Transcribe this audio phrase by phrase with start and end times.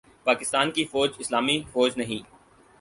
[0.23, 2.23] پاکستان کی فوج اسلامی فوج نہیں